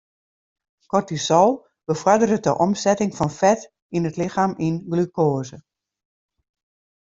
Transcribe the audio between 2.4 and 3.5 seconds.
de omsetting fan